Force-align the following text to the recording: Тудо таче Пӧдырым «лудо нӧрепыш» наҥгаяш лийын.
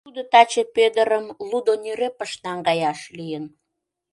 Тудо 0.07 0.21
таче 0.31 0.63
Пӧдырым 0.75 1.25
«лудо 1.49 1.73
нӧрепыш» 1.83 2.31
наҥгаяш 2.43 2.99
лийын. 3.17 3.45